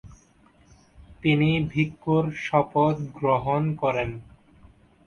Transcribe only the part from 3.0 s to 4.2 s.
গ্রহণ করেন।